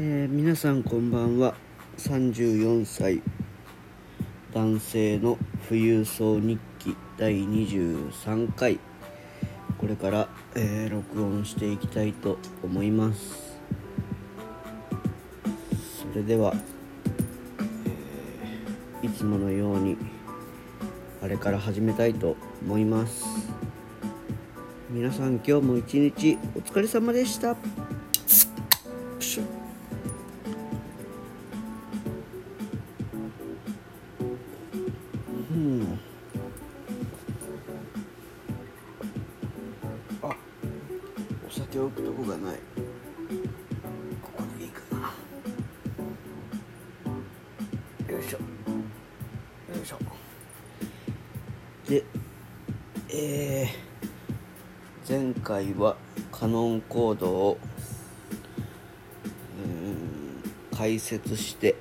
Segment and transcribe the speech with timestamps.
[0.00, 1.56] えー皆さんこんばんは。
[1.96, 3.20] 34歳
[4.54, 5.36] 男性の
[5.68, 8.78] 富裕層日記第23回。
[9.76, 13.58] これから、えー録音していきたいと思います。
[16.12, 16.54] それでは、
[19.02, 19.96] えーいつものように
[21.20, 23.24] あれから始めたいと思います。
[24.90, 27.56] 皆さん今日も一日お疲れ様でした。
[41.76, 42.54] おくとこがない。
[44.22, 45.12] ここでいいかな。
[48.12, 48.38] よいしょ。
[48.38, 49.98] よいしょ。
[51.86, 52.04] で
[53.10, 55.96] えー、前回は
[56.32, 57.58] カノンコードを
[59.62, 61.76] うん解説して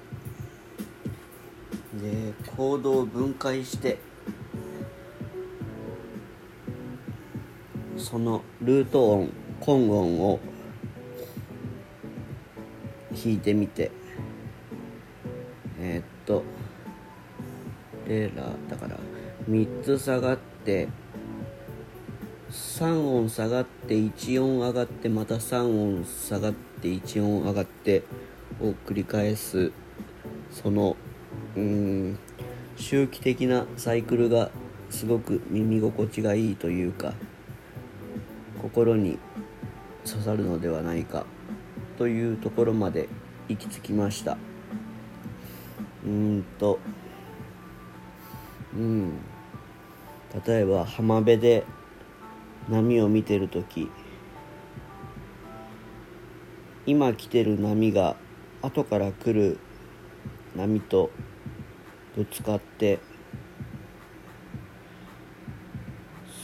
[2.02, 4.00] でコードを分解して
[7.98, 10.40] そのルート音根音を
[13.12, 13.92] 弾いてみて。
[15.80, 16.44] えーっと
[18.08, 18.70] レーラー。
[18.70, 18.98] だから
[19.50, 20.88] 3つ下がって
[22.52, 28.04] 3音下がって1音上がってまた3音下がって1音上がって
[28.62, 29.72] を繰り返す
[30.52, 30.96] その
[31.56, 32.20] うん
[32.78, 34.52] 周期的なサイクルが
[34.90, 37.14] すごく耳心地がいいというか
[38.62, 39.20] 心に
[40.08, 41.26] 刺さるのではないか
[41.98, 43.10] というところまで
[43.50, 44.38] 行き着きました。
[46.06, 46.80] うーんと
[48.76, 49.20] うん。
[50.46, 51.64] 例えば浜辺で
[52.70, 53.90] 波を見てる時
[56.86, 58.16] 今来てる波が
[58.62, 59.58] 後から来る
[60.56, 61.12] 波と
[62.16, 63.00] ぶつかって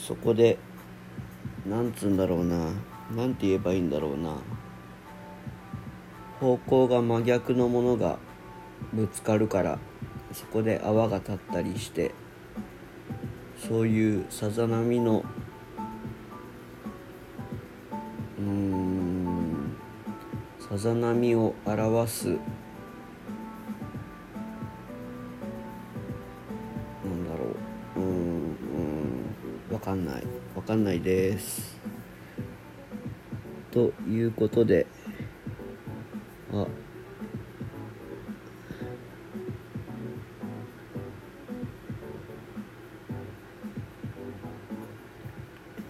[0.06, 0.58] そこで
[1.66, 2.74] なんつうんだろうな。
[3.16, 4.38] なんて言えばいいんだろうな。
[6.40, 8.18] 方向が真逆のものが
[8.92, 9.80] ぶつかるから
[10.34, 12.14] そこで泡が立ったりして
[13.58, 15.24] そういうさざ波の
[18.38, 19.78] うーん
[20.60, 22.38] さざ波を表すなん
[27.26, 27.56] だろ
[27.96, 28.00] う。
[28.00, 28.10] うんう
[29.72, 30.24] んわかんない。
[30.56, 31.73] わかんないです。
[33.74, 34.86] ということで
[36.54, 36.68] あ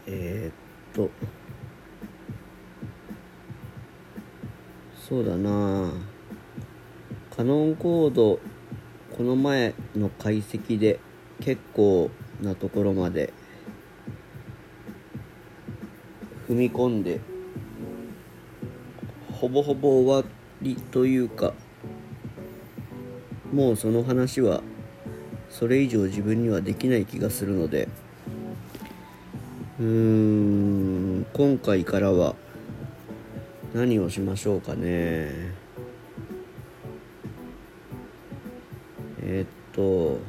[0.07, 1.09] えーっと
[4.97, 5.91] そうだな。
[7.35, 8.39] カノンコード
[9.11, 11.01] この前の解析で
[11.41, 12.09] 結構
[12.41, 13.33] なところまで
[16.47, 17.19] 踏み込んで
[19.43, 20.31] ほぼほぼ終わ
[20.61, 21.53] りというか
[23.51, 24.61] もうその話は
[25.49, 27.89] それ以上自分にはできない気がするので
[29.81, 32.35] うーん今回からは
[33.73, 35.51] 何をしましょうかね。
[39.25, 40.19] えーっと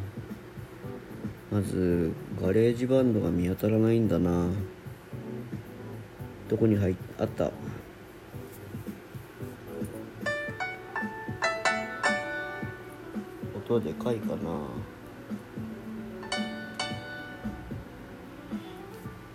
[1.53, 4.49] まず GarageBand が見当たらないんだな。
[6.49, 7.53] どこに入っあった？
[13.77, 14.37] 音でかいかな。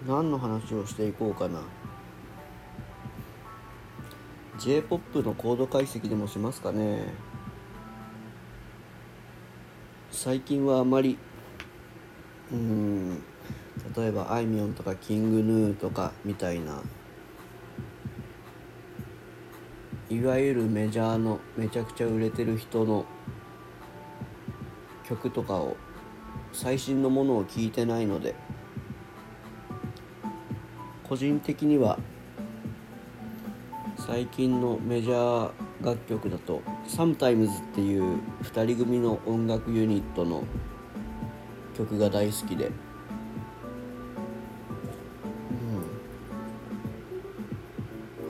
[0.07, 1.61] 何の話をしていこうかな。
[4.57, 7.13] J p o p のコード解析でもしますかね。
[10.11, 11.17] 最近はあまり
[12.51, 13.23] うん
[13.95, 16.81] 例えばあいみょんとかキングヌーとかみたいな
[20.09, 23.06] いわゆるメジャーのめちゃくちゃ売れてる人の
[25.09, 25.75] 曲とかを
[26.53, 28.35] 最新のものを聞いてないので
[31.03, 31.97] 個人的には
[33.97, 35.51] 最近のメジャー
[35.83, 40.44] 楽曲だと「Sometimes」っていう2人組の音楽ユニットの
[41.75, 42.69] 曲が大好きで、う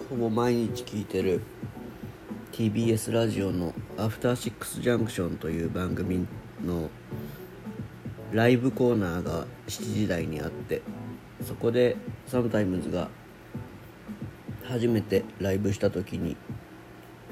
[0.03, 1.41] ん、ほぼ毎日聴いてる
[2.51, 6.27] TBS ラジオの「アフターシックスジャンクション」という番組
[6.63, 6.89] の
[8.31, 10.81] ライブコーナーが7時台にあって
[11.45, 11.95] そこで
[12.27, 13.09] SOMETIME'S が
[14.65, 16.38] 初めてライブした時に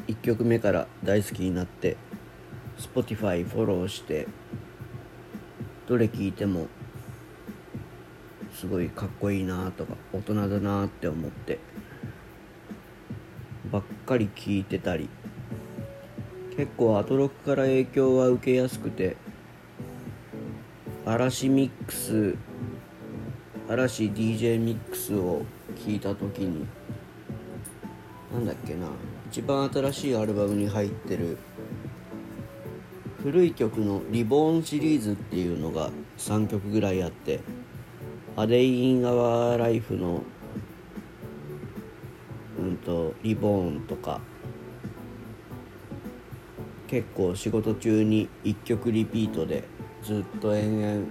[0.08, 1.98] 1曲目から大好きになって
[2.80, 4.28] Spotify フォローして
[5.88, 6.68] どれ聴いても
[8.54, 11.60] すごいかっこいいなとか大人だなって思って
[13.72, 15.10] ばっかり聴いてたり
[16.58, 19.16] 結構アトロックから影響は受けやすくて
[21.06, 22.36] 嵐ミックス
[23.70, 25.44] 嵐 DJ ミックスを
[25.76, 26.66] 聴いた時に
[28.34, 28.88] なんだっけな
[29.30, 31.38] 一番新しいアルバムに入ってる
[33.22, 37.40] 古い曲の「リボーン」シリーズっていうのが3曲ぐらいあって
[38.36, 40.24] 「A Day in Our Life」の
[42.60, 44.22] うんと「リボーン」とか
[46.88, 49.66] 結構仕事中に1曲リピートで
[50.04, 51.08] ずっと延々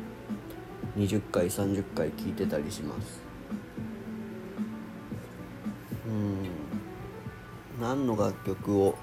[0.96, 3.20] 20回30回聴いてたりします。
[6.06, 6.48] うん。
[7.80, 8.96] 何の楽曲を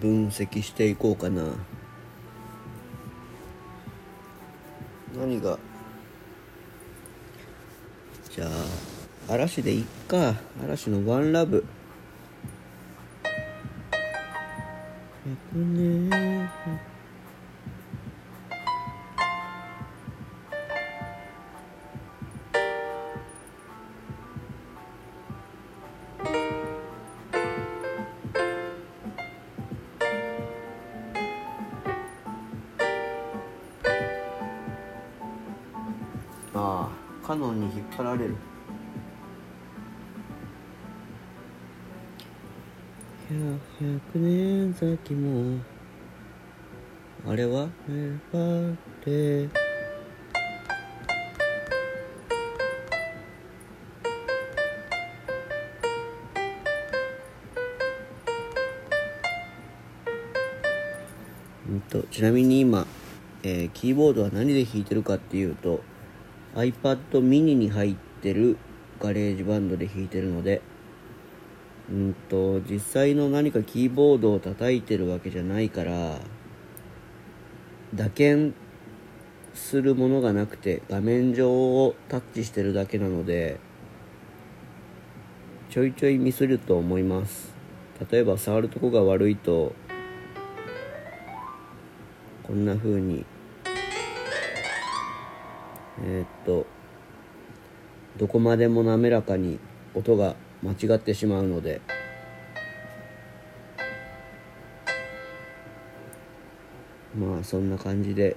[0.00, 1.42] 分析していこうかな。
[5.16, 5.58] 何が？
[8.30, 8.46] じゃ
[9.28, 10.34] あ嵐でいっか。
[10.60, 11.64] 嵐の「ワンラブ。
[15.54, 16.10] 100年
[36.52, 36.88] ああ
[37.24, 38.34] カノンに引っ張られる。
[43.34, 45.58] 100年先も
[47.26, 47.68] あれは？
[47.88, 48.38] ネバ
[49.06, 49.48] レ
[61.66, 62.86] うんとちなみに今、
[63.42, 65.80] えーキーボードは何で弾いてるかっていうと
[66.54, 68.58] iPad mini に入ってる
[69.00, 70.62] GarageBand で弾いてるので
[71.90, 76.18] うんと実際の何かキーボードを叩いてるわけじゃないから
[77.94, 78.54] 打鍵
[79.54, 83.60] するものがなくて画面上をタッチしてるだけなので
[85.70, 87.52] ちょいちょいミスると思います。
[88.10, 89.72] 例えば触るとこが悪いと
[92.42, 93.24] こんな風に
[96.02, 96.66] えーっと
[98.16, 99.58] どこまでも滑らかに
[99.94, 100.34] 音が
[100.64, 101.82] 間違ってしまうので。
[107.14, 108.36] まあそんな感じで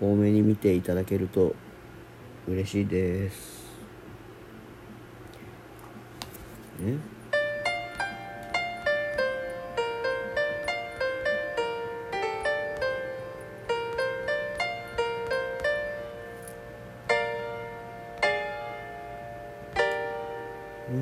[0.00, 1.56] 多めに見ていただけると
[2.46, 3.66] 嬉しいです。
[6.82, 7.15] え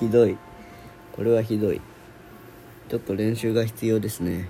[0.00, 0.38] ひどい。
[1.12, 1.82] これはひどい。
[2.88, 4.48] ちょっと練習が必要ですね。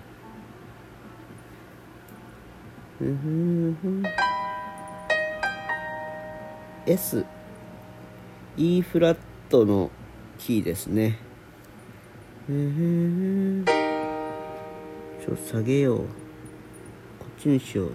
[6.87, 7.26] S
[8.56, 9.18] E フラッ
[9.50, 9.90] トの
[10.38, 11.18] キーですね。
[12.46, 15.99] ちょっと下げよう。
[15.99, 16.04] こ
[17.38, 17.94] っちにしよう。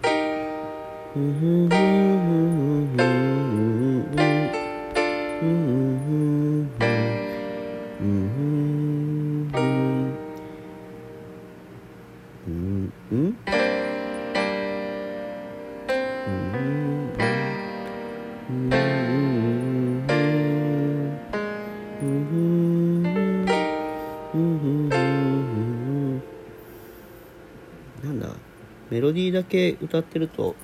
[1.15, 1.69] うん。
[28.03, 28.19] なん。
[28.19, 28.29] だ
[28.89, 30.55] メロディーだけ歌ってると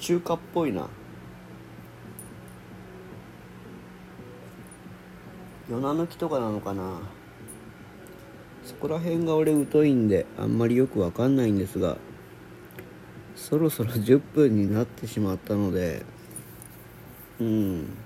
[0.00, 0.88] 中華っぽいな
[5.68, 7.00] 夜な抜きとかなのかな
[8.64, 10.08] そこら辺が俺疎いん。
[10.08, 10.58] であん。
[10.58, 11.36] まりよくわかん。
[11.36, 11.58] ないん。
[11.58, 11.96] ですが
[13.48, 16.04] そろそろ10分になってしまったので
[17.38, 17.96] うん。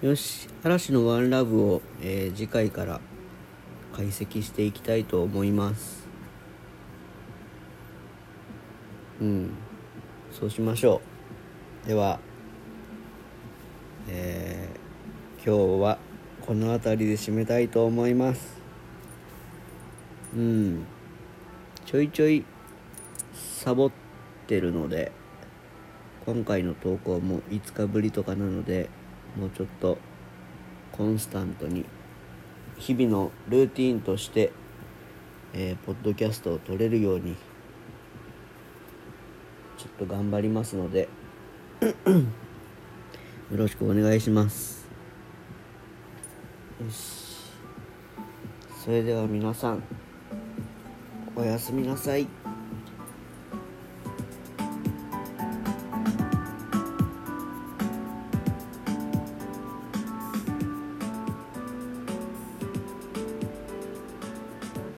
[0.00, 2.98] よし嵐の「ワンラブを、えー次回から
[3.92, 6.08] 解析していきたいと思います。
[9.20, 9.50] うん。
[10.30, 11.02] そうしましょ
[11.84, 11.88] う。
[11.88, 12.18] では
[14.08, 15.98] えー、今日は
[16.46, 18.58] この辺りで締めたいと思います。
[20.34, 20.86] うん。
[21.84, 22.42] ちょいちょい
[23.34, 23.90] サボ
[24.42, 25.12] ってるので
[26.26, 28.90] 今回の投稿も5日ぶりとかなので
[29.36, 29.98] もうちょっと
[30.92, 31.84] コンスタントに
[32.76, 34.52] 日々のルーティンとして、
[35.54, 37.36] えー、ポッドキャストを撮れるように
[39.78, 41.08] ちょっと頑張りますので
[41.80, 41.88] よ
[43.52, 44.88] ろしくお願いします。
[46.82, 47.22] よし。
[48.84, 49.82] それでは皆さん
[51.36, 52.41] おやすみなさい。